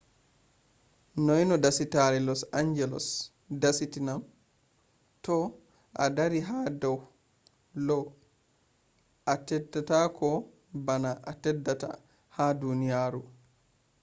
noi 1.25 1.43
no 1.47 1.55
dasatare 1.65 2.19
lo's 2.27 2.41
dasata'am? 3.61 4.21
toh 5.23 5.45
a 6.03 6.05
dari 6.17 6.39
ha 6.47 6.59
dau 6.81 6.97
lo 7.87 7.99
atteddako 9.33 10.29
bano 10.85 11.11
a 11.31 11.33
teddata 11.43 11.89
ha 12.35 12.45
duniyaro 12.61 13.21